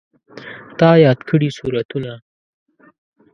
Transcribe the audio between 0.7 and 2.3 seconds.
تا یاد کړي سورتونه